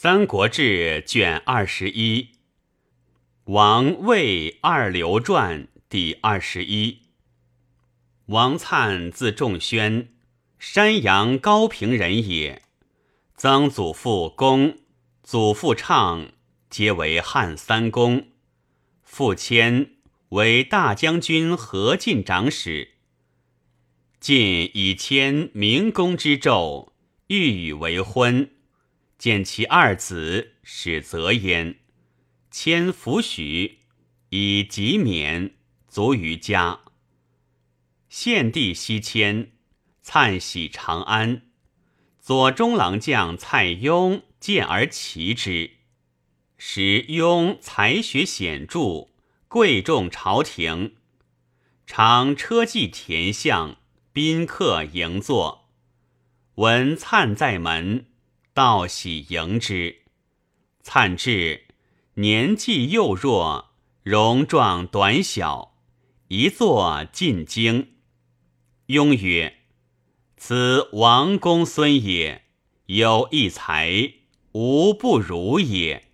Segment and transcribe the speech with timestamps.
[0.00, 2.28] 三国志》卷二十一，
[3.46, 7.00] 王魏二刘传第二十一。
[8.26, 10.10] 王粲字仲宣，
[10.56, 12.62] 山阳高平人也。
[13.36, 14.78] 曾祖父公、
[15.24, 16.30] 祖父畅
[16.70, 18.28] 皆为汉三公，
[19.02, 19.94] 父谦
[20.28, 22.92] 为大将军何进长史。
[24.20, 26.92] 晋以谦明公之胄，
[27.26, 28.48] 欲与为婚。
[29.18, 31.80] 见其二子，使责焉。
[32.50, 33.80] 迁抚许，
[34.30, 35.54] 以及免，
[35.88, 36.80] 卒于家。
[38.08, 39.52] 献帝西迁，
[40.02, 41.42] 粲喜长安。
[42.20, 45.72] 左中郎将蔡邕见而奇之。
[46.56, 49.08] 时邕才学显著，
[49.48, 50.96] 贵重朝廷，
[51.86, 53.76] 常车骑田相，
[54.12, 55.68] 宾客迎坐。
[56.56, 58.06] 闻粲在门。
[58.58, 59.98] 道喜迎之，
[60.82, 61.66] 粲至，
[62.14, 63.66] 年纪幼弱，
[64.02, 65.76] 容状短小，
[66.26, 67.92] 一坐进京。
[68.86, 69.58] 雍曰
[70.36, 72.46] ：“此王公孙也，
[72.86, 74.14] 有一才，
[74.50, 76.08] 无不如也。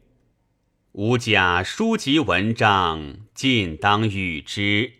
[0.92, 4.92] 吾家书籍文章，尽当与之。”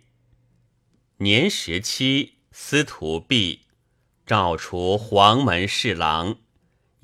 [1.21, 3.67] 年十七，司徒弼，
[4.25, 6.39] 召除黄门侍郎。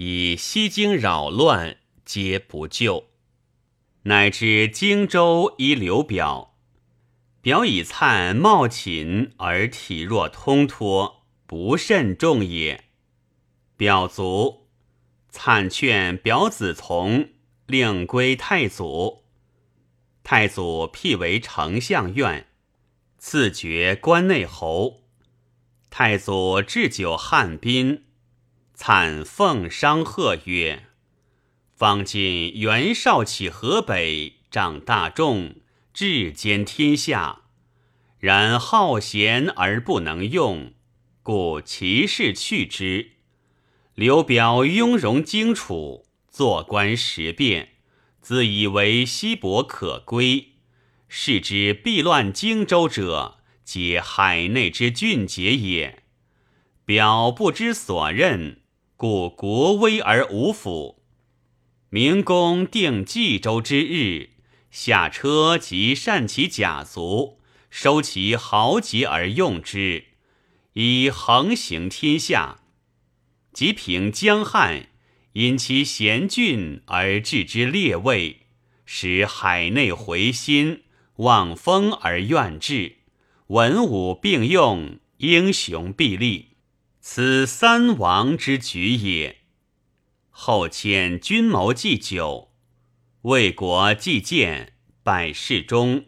[0.02, 3.10] 以西京扰乱，皆不救，
[4.04, 6.54] 乃至荆州依刘表。
[7.42, 12.84] 表以灿貌寝而体弱通脱，不甚重也。
[13.76, 14.68] 表卒，
[15.30, 17.28] 粲劝表子从，
[17.66, 19.24] 令归太祖。
[20.22, 22.46] 太祖辟为丞相院，
[23.18, 25.02] 赐爵关内侯。
[25.90, 28.06] 太祖置酒汉宾。
[28.82, 30.86] 惨奉商贺曰
[31.76, 35.56] ：“方今袁绍起河北，掌大众，
[35.92, 37.42] 治兼天下，
[38.18, 40.72] 然好贤而不能用，
[41.22, 43.10] 故其事去之。
[43.94, 47.72] 刘表雍容荆楚，做官时变，
[48.22, 50.52] 自以为西伯可归，
[51.06, 56.02] 是之必乱荆州者，皆海内之俊杰也。
[56.86, 58.56] 表不知所任。”
[59.00, 61.02] 故国威而无辅。
[61.88, 64.28] 明公定冀州之日，
[64.70, 67.38] 下车即善其甲卒，
[67.70, 70.04] 收其豪杰而用之，
[70.74, 72.58] 以横行天下。
[73.54, 74.90] 即平江汉，
[75.32, 78.40] 因其贤俊而置之列位，
[78.84, 80.82] 使海内回心，
[81.16, 82.96] 望风而愿治，
[83.46, 86.49] 文武并用，英雄必立。
[87.00, 89.38] 此三王之举也。
[90.28, 92.52] 后迁军谋祭酒，
[93.22, 96.06] 为国祭剑，百事中，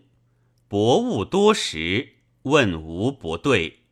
[0.69, 3.85] 博物多识，问无不对。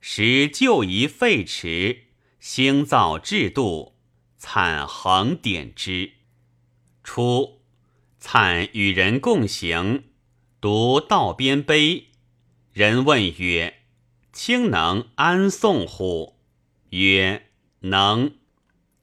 [0.00, 2.02] 时旧仪废弛，
[2.38, 3.96] 兴造制度，
[4.36, 6.12] 惨横典之。
[7.02, 7.62] 初，
[8.20, 10.04] 惨与人共行，
[10.60, 12.08] 读道边碑，
[12.72, 13.75] 人问曰。
[14.36, 16.36] 卿能安宋乎？
[16.90, 17.46] 曰：
[17.80, 18.34] 能。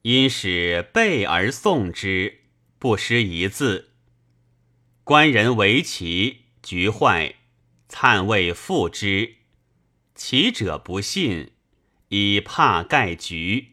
[0.02, 2.42] 因使备而送之，
[2.78, 3.90] 不失一字。
[5.02, 7.34] 官人为其局坏，
[7.88, 9.38] 灿未复之。
[10.14, 11.50] 其者不信，
[12.10, 13.72] 以怕盖局，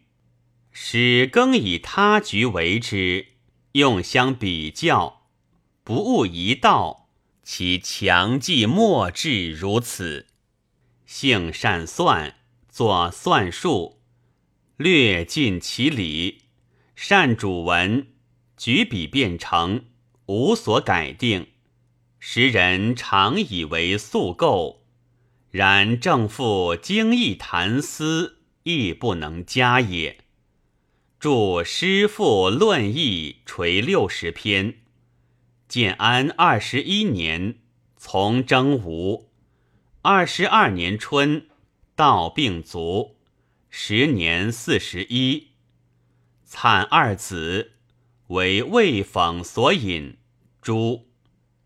[0.72, 3.28] 使更以他局为之，
[3.74, 5.28] 用相比较，
[5.84, 7.08] 不误一道，
[7.44, 10.26] 其强记莫至如此。
[11.12, 12.36] 性善算，
[12.70, 14.00] 作算术，
[14.78, 16.44] 略尽其理。
[16.96, 18.08] 善主文，
[18.56, 19.88] 举笔便成，
[20.28, 21.48] 无所改定。
[22.18, 24.86] 时人常以为素构，
[25.50, 30.18] 然正复精义谈思，亦不能加也。
[31.20, 34.76] 著诗赋论义垂六十篇。
[35.68, 37.58] 建安二十一年，
[37.98, 39.31] 从征吴。
[40.04, 41.46] 二十二年春，
[41.96, 43.18] 道病卒，
[43.70, 45.50] 时年四十一。
[46.44, 47.74] 惨二子
[48.30, 50.18] 为魏讽所引，
[50.60, 51.08] 诛。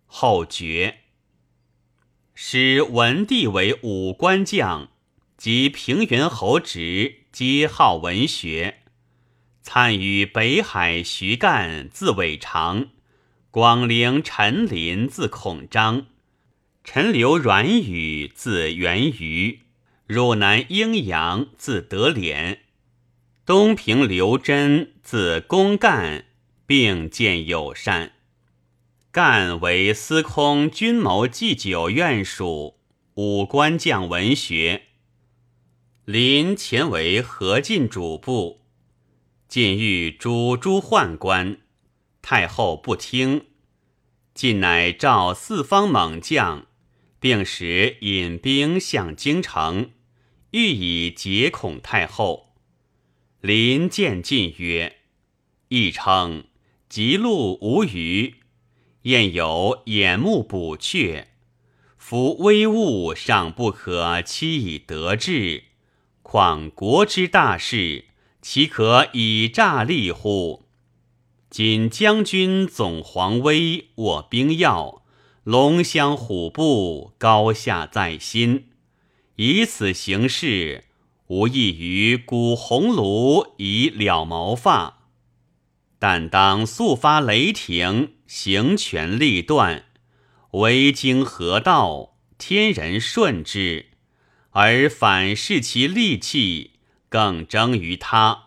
[0.06, 0.98] 后绝。
[2.34, 4.90] 使文帝为武官将，
[5.38, 8.80] 及平原侯职，皆好文学。
[9.62, 12.90] 参与北海徐干，字伟长；
[13.50, 16.08] 广陵陈琳，字孔章。
[16.86, 19.62] 陈留阮宇，字元瑜；
[20.06, 22.60] 汝南阴阳，字德廉；
[23.44, 26.26] 东平刘真，字公干；
[26.68, 28.14] 并见友善。
[29.12, 32.78] 干为司空军谋祭酒院属
[33.16, 34.84] 武官将文学。
[36.06, 38.62] 临前为何进主簿，
[39.50, 41.58] 晋欲诛诸宦官，
[42.22, 43.48] 太后不听。
[44.36, 46.68] 晋乃召四方猛将，
[47.26, 49.90] 并使引兵向京城，
[50.52, 52.54] 欲以解恐太后。
[53.42, 54.98] 临见晋曰
[55.70, 56.44] ：“亦称
[56.88, 58.36] 极禄无余，
[59.02, 61.26] 燕有眼目补阙，
[61.98, 65.64] 夫微物尚不可期以得志。”
[66.22, 68.06] 况国之大事，
[68.44, 70.68] 岂可以诈立乎？
[71.50, 75.04] 今将军总皇威，握兵要，
[75.46, 78.70] 龙骧虎步，高下在心。
[79.36, 80.86] 以此行事，
[81.28, 85.04] 无异于鼓鸿炉以了毛发。
[86.00, 89.86] 但当速发雷霆，行权立断，
[90.50, 93.90] 为经河道，天人顺之。
[94.50, 96.72] 而反视其利器，
[97.08, 98.46] 更争于他。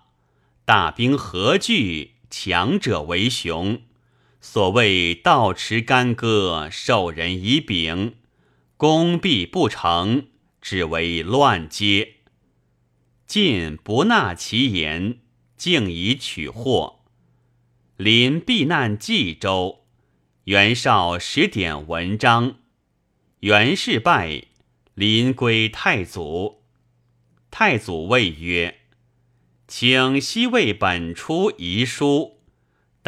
[0.65, 2.15] 大兵何惧？
[2.29, 3.83] 强者为雄。
[4.41, 8.17] 所谓道持干戈，授人以柄，
[8.77, 10.29] 功必不成，
[10.61, 12.15] 只为乱阶。
[13.27, 15.19] 晋不纳其言，
[15.57, 17.01] 竟以取祸。
[17.97, 19.85] 临避难冀州，
[20.45, 22.57] 袁绍使点文章，
[23.41, 24.45] 袁氏败。
[24.95, 26.63] 临归太祖，
[27.53, 28.81] 太祖谓曰
[29.69, 32.38] ：“请西魏本出遗书，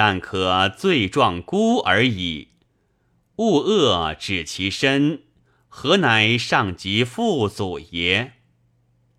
[0.03, 2.49] 但可罪状孤而已，
[3.37, 5.25] 勿恶指其身，
[5.69, 8.33] 何乃上及父祖也？”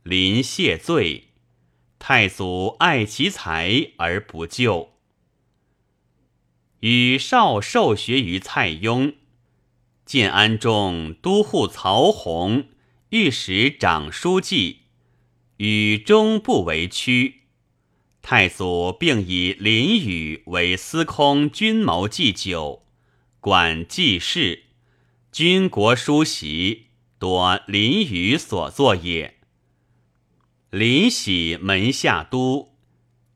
[0.01, 1.25] 临谢罪，
[2.00, 4.94] 太祖爱其才而不救，
[6.80, 9.13] 与少受学于蔡邕。
[10.04, 12.69] 建安中都护曹洪、
[13.10, 14.80] 御史长书记，
[15.57, 17.41] 与中不为屈。
[18.21, 22.85] 太祖并以林宇为司空军谋祭酒，
[23.39, 24.63] 管祭事，
[25.31, 26.88] 军国书席
[27.19, 29.39] 多林宇所作也。
[30.69, 32.75] 林喜门下都，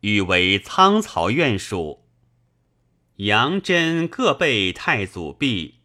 [0.02, 2.06] 与为仓曹院属。
[3.18, 5.76] 杨真各被太祖毙。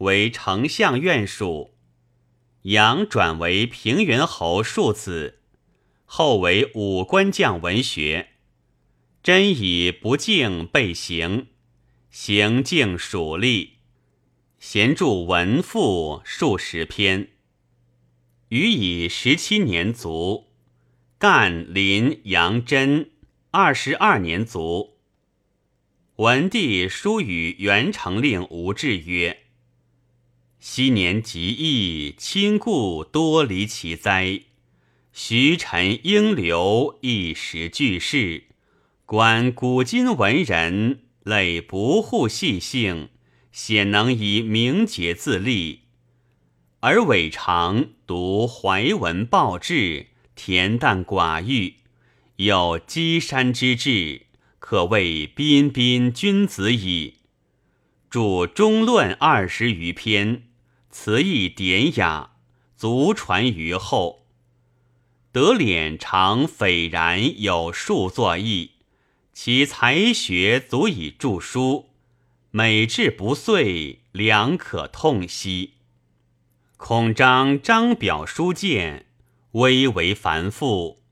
[0.00, 1.74] 为丞相院属，
[2.64, 5.40] 杨转为平原侯庶子，
[6.04, 8.32] 后为武官将文学。
[9.26, 11.48] 真以不敬被刑，
[12.10, 13.70] 行敬属吏，
[14.60, 17.30] 闲著文赋数十篇。
[18.50, 20.52] 余以十七年卒。
[21.18, 23.10] 干临杨真
[23.50, 24.98] 二十二年卒。
[26.18, 29.46] 文帝书与元成令吴志曰。
[30.60, 34.42] 昔年极易，亲故多离其灾。
[35.12, 38.45] 徐臣应流，一时俱逝。
[39.08, 43.10] 观古今文人，累不护细性，
[43.52, 45.82] 鲜能以名节自立。
[46.80, 51.76] 而伟常读怀文报志，恬淡寡欲，
[52.34, 54.22] 有积山之志，
[54.58, 57.18] 可谓彬彬君子矣。
[58.10, 60.48] 著中论二十余篇。
[60.90, 62.32] 词意典雅，
[62.76, 64.26] 足传于后。
[65.30, 68.72] 德敛常斐然有数作义，
[69.38, 71.90] 其才学足以著书，
[72.52, 75.74] 美志不遂，良可痛惜。
[76.78, 79.04] 孔章张表书见，
[79.52, 81.02] 微为繁复，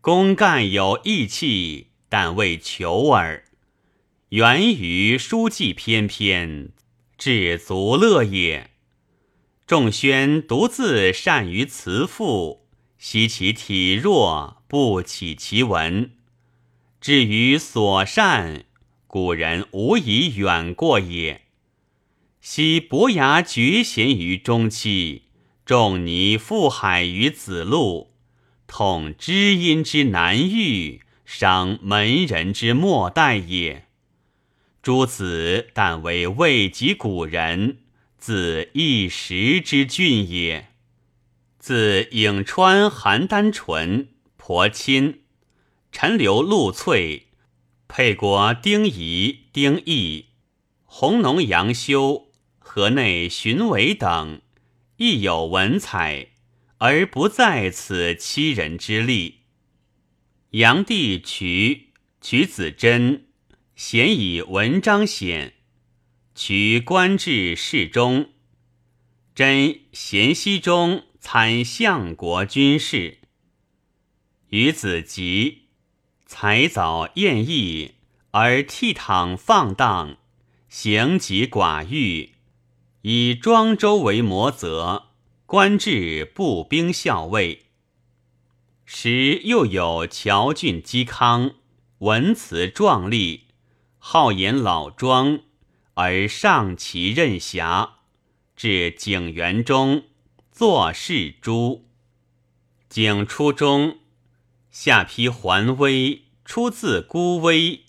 [0.00, 3.44] 公干有义气，但为求耳。
[4.30, 6.72] 源于书记翩翩，
[7.16, 8.72] 至足乐也。
[9.64, 12.66] 仲宣独自善于辞赋，
[12.98, 16.10] 惜其体弱，不起其文。
[17.00, 18.64] 至于所善，
[19.06, 21.42] 古人无以远过也。
[22.42, 25.22] 昔伯牙绝贤于中期，
[25.64, 28.12] 仲尼覆海于子路，
[28.66, 33.86] 统知音之难遇，伤门人之莫待也。
[34.82, 37.78] 诸子但为未及古人。
[38.18, 40.68] 自一时之俊也。
[41.58, 45.20] 自颍川邯郸淳、婆钦、
[45.92, 47.28] 陈留陆翠、
[47.88, 50.26] 沛国丁仪、丁义、
[50.84, 54.40] 弘农杨修、河内荀伟等，
[54.96, 56.28] 亦有文采，
[56.78, 59.40] 而不在此欺人之力。
[60.50, 63.26] 杨帝渠、渠子真，
[63.74, 65.54] 咸以文章显，
[66.34, 68.30] 渠官至侍中，
[69.34, 73.18] 真咸熙中参相国军事。
[74.48, 75.68] 与子吉，
[76.32, 77.96] 才早宴逸，
[78.30, 80.16] 而倜傥放荡，
[80.68, 82.34] 行疾寡欲，
[83.02, 85.06] 以庄周为模则，
[85.44, 87.66] 官至步兵校尉。
[88.84, 91.56] 时又有乔俊嵇康，
[91.98, 93.48] 文辞壮丽，
[93.98, 95.40] 好言老庄，
[95.94, 97.94] 而上其任侠，
[98.54, 100.04] 至景元中，
[100.52, 101.88] 作事诛。
[102.88, 103.99] 景初中，
[104.70, 107.80] 下邳桓威，出自孤威，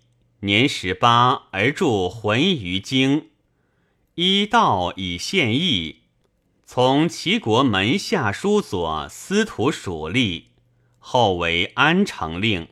[0.41, 3.29] 年十八而著浑于京，
[4.15, 6.01] 依道以献义，
[6.65, 10.45] 从齐国门下书左司徒属吏。
[11.03, 12.67] 后为安城令。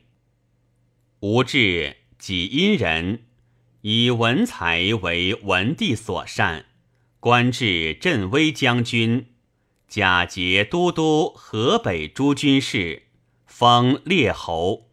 [1.22, 3.24] 吴志己阴人，
[3.82, 6.68] 以文才为文帝所善，
[7.20, 9.34] 官至镇威将军，
[9.88, 13.08] 假节都督河北诸军事，
[13.60, 14.88] 方列侯。